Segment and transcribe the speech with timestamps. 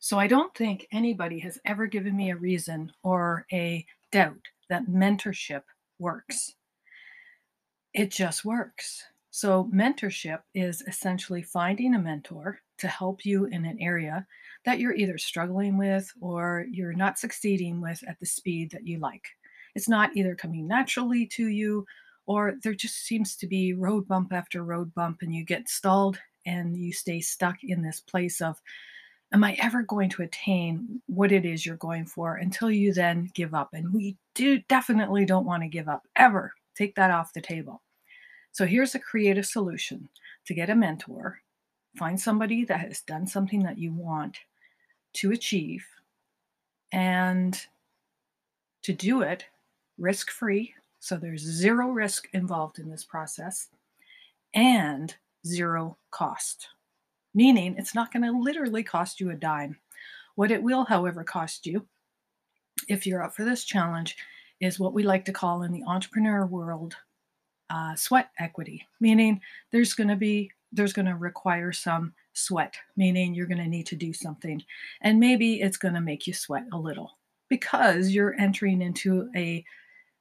[0.00, 4.86] So I don't think anybody has ever given me a reason or a doubt that
[4.86, 5.62] mentorship
[5.98, 6.54] works.
[7.92, 9.04] It just works.
[9.32, 14.26] So, mentorship is essentially finding a mentor to help you in an area
[14.64, 18.98] that you're either struggling with or you're not succeeding with at the speed that you
[18.98, 19.24] like.
[19.74, 21.84] It's not either coming naturally to you
[22.26, 26.18] or there just seems to be road bump after road bump and you get stalled
[26.46, 28.60] and you stay stuck in this place of
[29.32, 33.30] am I ever going to attain what it is you're going for until you then
[33.34, 33.70] give up?
[33.72, 36.52] And we do definitely don't want to give up ever.
[36.76, 37.82] Take that off the table.
[38.52, 40.08] So here's a creative solution
[40.46, 41.40] to get a mentor.
[41.96, 44.38] Find somebody that has done something that you want
[45.14, 45.86] to achieve
[46.92, 47.60] and
[48.82, 49.44] to do it
[49.98, 50.74] risk free.
[50.98, 53.68] So there's zero risk involved in this process
[54.54, 55.14] and
[55.46, 56.68] zero cost
[57.34, 59.78] meaning it's not going to literally cost you a dime.
[60.34, 61.86] What it will, however, cost you,
[62.88, 64.16] if you're up for this challenge,
[64.60, 66.96] is what we like to call in the entrepreneur world
[67.70, 73.34] uh, sweat equity, meaning there's going to be there's going to require some sweat, meaning
[73.34, 74.62] you're going to need to do something,
[75.00, 79.64] and maybe it's going to make you sweat a little because you're entering into a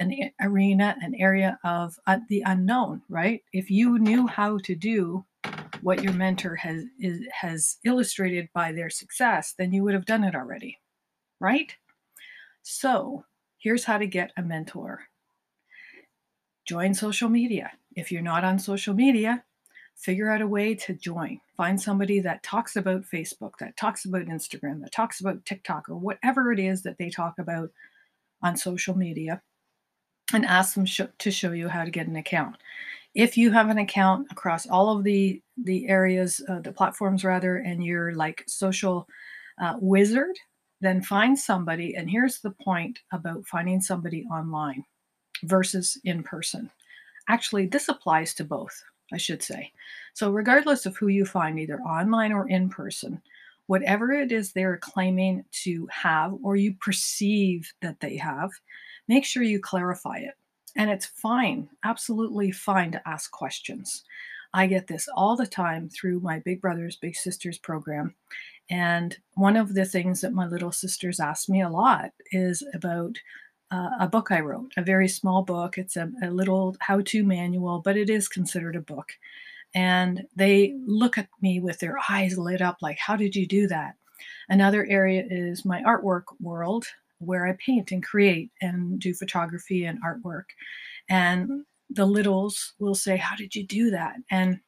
[0.00, 3.42] an arena, an area of uh, the unknown, right?
[3.52, 5.24] If you knew how to do
[5.84, 10.24] what your mentor has is, has illustrated by their success, then you would have done
[10.24, 10.78] it already,
[11.40, 11.76] right?
[12.62, 13.26] So,
[13.58, 15.02] here's how to get a mentor.
[16.66, 17.70] Join social media.
[17.94, 19.44] If you're not on social media,
[19.94, 21.38] figure out a way to join.
[21.54, 25.96] Find somebody that talks about Facebook, that talks about Instagram, that talks about TikTok, or
[25.96, 27.70] whatever it is that they talk about
[28.40, 29.42] on social media,
[30.32, 32.56] and ask them sh- to show you how to get an account
[33.14, 37.58] if you have an account across all of the the areas uh, the platforms rather
[37.58, 39.08] and you're like social
[39.60, 40.36] uh, wizard
[40.80, 44.84] then find somebody and here's the point about finding somebody online
[45.44, 46.70] versus in person.
[47.28, 48.82] Actually this applies to both
[49.12, 49.70] i should say.
[50.14, 53.22] So regardless of who you find either online or in person
[53.66, 58.50] whatever it is they're claiming to have or you perceive that they have
[59.08, 60.34] make sure you clarify it
[60.76, 64.04] and it's fine, absolutely fine to ask questions.
[64.52, 68.14] I get this all the time through my Big Brothers Big Sisters program.
[68.70, 73.16] And one of the things that my little sisters ask me a lot is about
[73.70, 75.76] uh, a book I wrote, a very small book.
[75.76, 79.12] It's a, a little how to manual, but it is considered a book.
[79.74, 83.66] And they look at me with their eyes lit up, like, How did you do
[83.68, 83.96] that?
[84.48, 86.86] Another area is my artwork world
[87.18, 90.44] where I paint and create and do photography and artwork.
[91.08, 94.16] And the littles will say, How did you do that?
[94.30, 94.60] And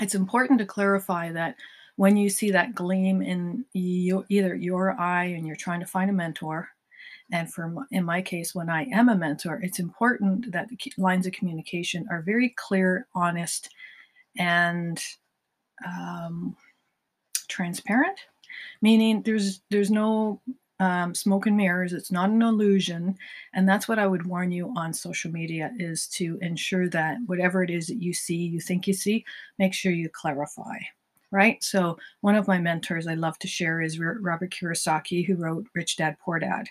[0.00, 1.56] it's important to clarify that
[1.96, 6.08] when you see that gleam in your, either your eye and you're trying to find
[6.08, 6.68] a mentor,
[7.32, 11.26] and for in my case, when I am a mentor, it's important that the lines
[11.26, 13.68] of communication are very clear, honest,
[14.38, 15.00] and
[15.86, 16.56] um,
[17.48, 18.18] transparent.
[18.82, 20.40] Meaning, there's there's no
[20.80, 21.92] um, smoke and mirrors.
[21.92, 23.16] It's not an illusion.
[23.52, 27.62] And that's what I would warn you on social media is to ensure that whatever
[27.62, 29.24] it is that you see, you think you see,
[29.58, 30.78] make sure you clarify.
[31.30, 31.62] Right.
[31.62, 35.98] So, one of my mentors I love to share is Robert Kiyosaki, who wrote Rich
[35.98, 36.66] Dad Poor Dad.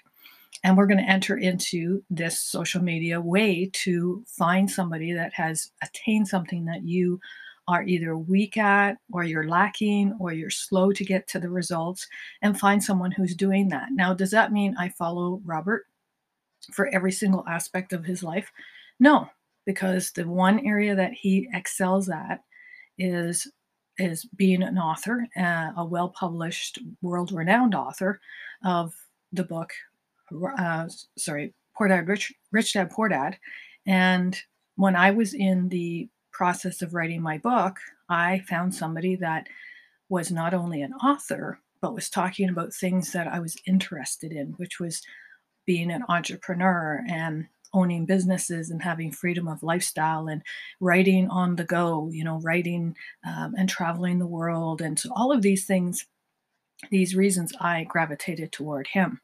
[0.66, 5.72] And we're going to enter into this social media way to find somebody that has
[5.82, 7.22] attained something that you
[7.70, 12.08] are either weak at or you're lacking or you're slow to get to the results
[12.42, 13.90] and find someone who's doing that.
[13.92, 15.86] Now, does that mean I follow Robert
[16.74, 18.52] for every single aspect of his life?
[19.00, 19.30] No,
[19.66, 22.44] because the one area that he excels at
[22.98, 23.48] is
[24.00, 28.22] is being an author, uh, a well-published, world-renowned author
[28.64, 28.94] of
[29.34, 29.72] the book,
[30.58, 30.88] uh,
[31.18, 33.38] sorry, Poor Dad, Rich, Rich Dad, Poor Dad.
[33.86, 34.40] And
[34.76, 36.08] when I was in the
[36.40, 37.76] process of writing my book,
[38.08, 39.48] I found somebody that
[40.08, 44.54] was not only an author, but was talking about things that I was interested in,
[44.54, 45.02] which was
[45.66, 50.42] being an entrepreneur and owning businesses and having freedom of lifestyle and
[50.80, 52.96] writing on the go, you know, writing
[53.28, 54.82] um, and traveling the world.
[54.82, 56.06] And so all of these things,
[56.90, 59.20] these reasons I gravitated toward him.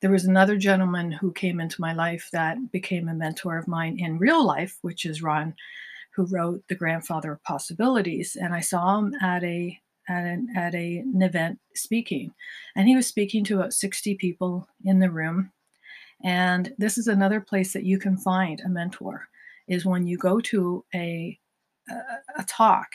[0.00, 3.98] There was another gentleman who came into my life that became a mentor of mine
[3.98, 5.54] in real life, which is Ron
[6.14, 8.36] who wrote The Grandfather of Possibilities.
[8.40, 9.24] And I saw him mm-hmm.
[9.24, 12.32] at a at an, at a, an event speaking.
[12.74, 15.52] And he was speaking to about 60 people in the room.
[16.24, 19.28] And this is another place that you can find a mentor
[19.68, 21.38] is when you go to a,
[21.90, 21.94] a,
[22.38, 22.88] a talk,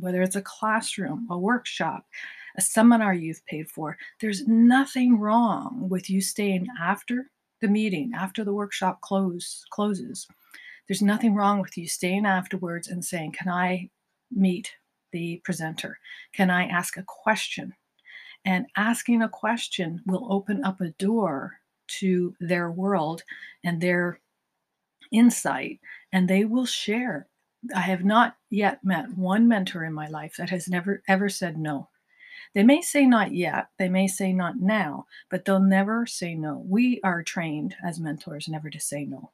[0.00, 2.06] whether it's a classroom, a workshop,
[2.56, 3.98] a seminar you've paid for.
[4.20, 7.30] There's nothing wrong with you staying after
[7.60, 10.26] the meeting, after the workshop close, closes.
[10.86, 13.90] There's nothing wrong with you staying afterwards and saying, Can I
[14.30, 14.72] meet
[15.12, 15.98] the presenter?
[16.32, 17.74] Can I ask a question?
[18.44, 21.54] And asking a question will open up a door
[21.88, 23.22] to their world
[23.64, 24.20] and their
[25.10, 25.80] insight,
[26.12, 27.26] and they will share.
[27.74, 31.58] I have not yet met one mentor in my life that has never ever said
[31.58, 31.88] no.
[32.54, 36.64] They may say not yet, they may say not now, but they'll never say no.
[36.66, 39.32] We are trained as mentors never to say no.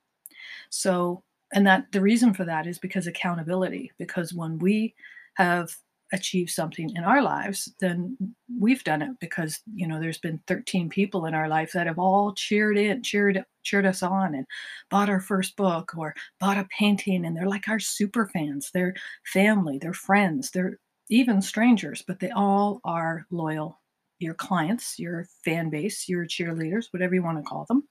[0.71, 1.23] So,
[1.53, 4.95] and that the reason for that is because accountability, because when we
[5.35, 5.71] have
[6.13, 8.17] achieved something in our lives, then
[8.61, 11.99] we've done it because you know there's been 13 people in our life that have
[11.99, 14.47] all cheered in, cheered cheered us on, and
[14.91, 18.71] bought our first book or bought a painting, and they're like our super fans.
[18.73, 18.95] They're
[19.25, 20.79] family, they're friends, they're
[21.09, 23.79] even strangers, but they all are loyal.
[24.19, 27.89] Your clients, your fan base, your cheerleaders, whatever you want to call them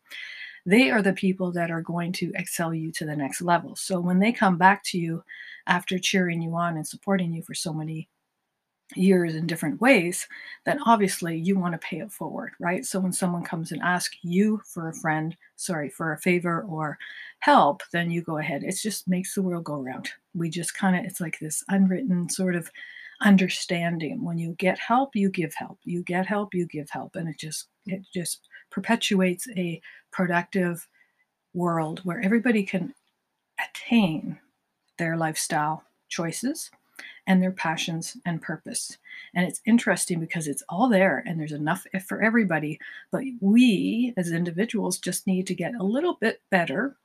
[0.66, 3.76] they are the people that are going to excel you to the next level.
[3.76, 5.24] So when they come back to you
[5.68, 8.10] after cheering you on and supporting you for so many
[8.96, 10.28] years in different ways,
[10.66, 12.86] then obviously you want to pay it forward, right?
[12.86, 16.98] So when someone comes and asks you for a friend, sorry, for a favor or
[17.40, 18.64] help, then you go ahead.
[18.64, 20.10] It just makes the world go round.
[20.34, 22.70] We just kind of, it's like this unwritten sort of
[23.22, 24.24] understanding.
[24.24, 25.80] When you get help, you give help.
[25.86, 27.16] You get help, you give help.
[27.16, 29.82] And it just, it just perpetuates a
[30.12, 30.88] productive
[31.54, 32.94] world where everybody can
[33.60, 34.40] attain
[34.98, 36.72] their lifestyle choices
[37.28, 38.98] and their passions and purpose.
[39.34, 42.80] And it's interesting because it's all there and there's enough for everybody.
[43.12, 46.96] But we as individuals just need to get a little bit better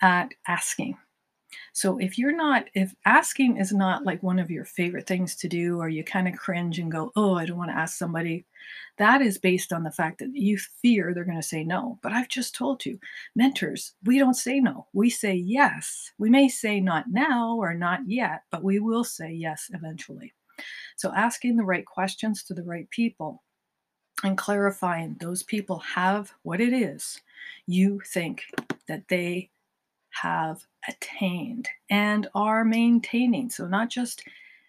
[0.00, 0.96] at asking
[1.72, 5.48] so if you're not, if asking is not like one of your favorite things to
[5.48, 8.44] do, or you kind of cringe and go, oh, I don't want to ask somebody,
[8.98, 11.98] that is based on the fact that you fear they're going to say no.
[12.02, 12.98] But I've just told you,
[13.34, 14.86] mentors, we don't say no.
[14.92, 16.12] We say yes.
[16.18, 20.34] We may say not now or not yet, but we will say yes eventually.
[20.96, 23.42] So asking the right questions to the right people
[24.24, 27.20] and clarifying those people have what it is
[27.66, 28.42] you think
[28.88, 29.50] that they
[30.22, 33.50] have attained and are maintaining.
[33.50, 34.24] So, not just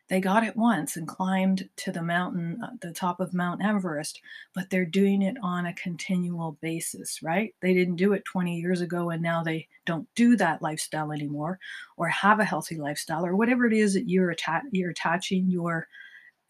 [0.09, 4.19] they got it once and climbed to the mountain, uh, the top of Mount Everest,
[4.55, 7.53] but they're doing it on a continual basis, right?
[7.61, 11.59] They didn't do it 20 years ago and now they don't do that lifestyle anymore
[11.95, 15.87] or have a healthy lifestyle or whatever it is that you're, atta- you're attaching your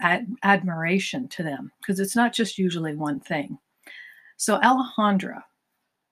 [0.01, 3.57] ad- admiration to them because it's not just usually one thing.
[4.37, 5.43] So, Alejandra,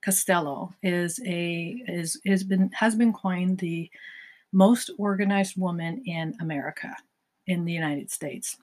[0.01, 3.89] Costello is a is has been has been coined the
[4.53, 6.95] most organized woman in America
[7.47, 8.57] in the United States.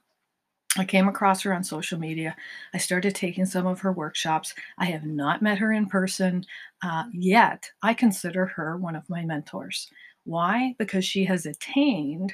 [0.77, 2.35] I came across her on social media.
[2.73, 4.55] I started taking some of her workshops.
[4.79, 6.45] I have not met her in person
[6.83, 7.71] uh, yet.
[7.83, 9.89] I consider her one of my mentors.
[10.25, 10.75] Why?
[10.79, 12.33] Because she has attained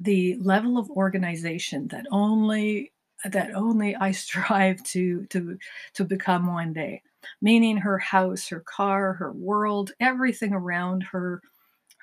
[0.00, 2.92] the level of organization that only
[3.24, 5.58] that only I strive to to
[5.94, 7.02] to become one day
[7.40, 11.42] meaning her house, her car, her world, everything around her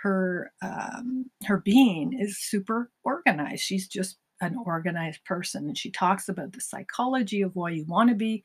[0.01, 3.63] her um, her being is super organized.
[3.63, 8.09] She's just an organized person, and she talks about the psychology of why you want
[8.09, 8.44] to be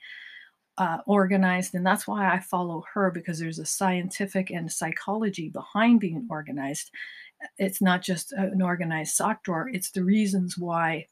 [0.78, 5.98] uh, organized, and that's why I follow her because there's a scientific and psychology behind
[5.98, 6.90] being organized.
[7.58, 11.06] It's not just an organized sock drawer; it's the reasons why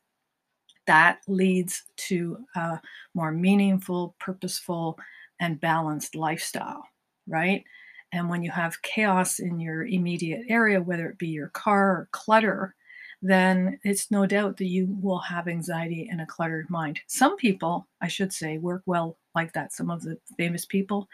[0.87, 2.81] that leads to a
[3.14, 4.99] more meaningful, purposeful,
[5.40, 6.85] and balanced lifestyle,
[7.26, 7.64] right?
[8.12, 12.09] And when you have chaos in your immediate area, whether it be your car or
[12.12, 12.75] clutter,
[13.23, 17.00] then it's no doubt that you will have anxiety and a cluttered mind.
[17.07, 19.73] Some people, I should say, work well like that.
[19.73, 21.09] Some of the famous people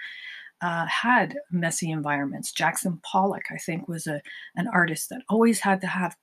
[0.60, 2.52] uh, had messy environments.
[2.52, 4.22] Jackson Pollock, I think, was a
[4.56, 6.16] an artist that always had to have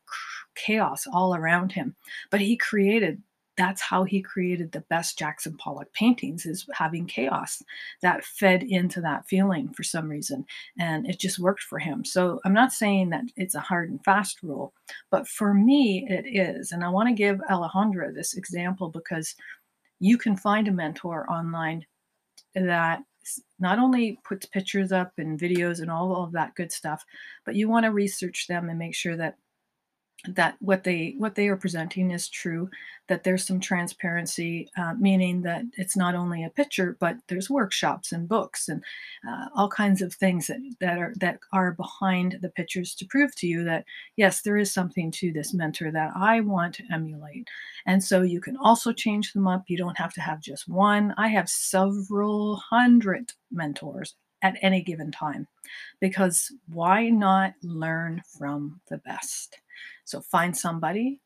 [0.55, 1.95] chaos all around him,
[2.29, 3.21] but he created
[3.59, 7.61] that's how he created the best Jackson Pollock paintings is having chaos
[8.01, 10.45] that fed into that feeling for some reason
[10.79, 12.05] and it just worked for him.
[12.05, 14.73] So I'm not saying that it's a hard and fast rule,
[15.11, 16.71] but for me it is.
[16.71, 19.35] And I want to give Alejandra this example because
[19.99, 21.85] you can find a mentor online
[22.55, 23.01] that
[23.59, 27.03] not only puts pictures up and videos and all of that good stuff,
[27.45, 29.35] but you want to research them and make sure that
[30.27, 32.69] that what they what they are presenting is true
[33.07, 38.11] that there's some transparency uh, meaning that it's not only a picture but there's workshops
[38.11, 38.83] and books and
[39.27, 43.33] uh, all kinds of things that, that are that are behind the pictures to prove
[43.35, 43.85] to you that
[44.17, 47.47] yes there is something to this mentor that i want to emulate.
[47.85, 49.63] And so you can also change them up.
[49.67, 51.13] You don't have to have just one.
[51.17, 55.47] I have several hundred mentors at any given time
[55.99, 59.59] because why not learn from the best
[60.09, 61.19] so find somebody,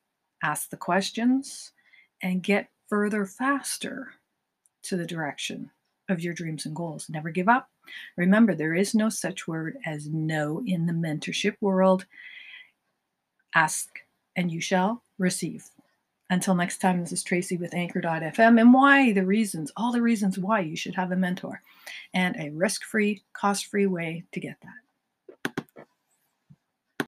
[0.44, 1.72] ask the questions,
[2.22, 4.16] and get further faster
[4.84, 5.72] to the direction
[6.10, 7.10] of your dreams and goals.
[7.10, 7.70] Never give up.
[8.18, 12.06] Remember, there is no such word as no in the mentorship world.
[13.56, 14.00] Ask
[14.36, 15.70] and you shall receive.
[16.30, 20.38] Until next time, this is Tracey with Anchor.fm and why the reasons, all the reasons
[20.38, 21.62] why you should have a mentor
[22.14, 24.83] and a risk free, cost free way to get that.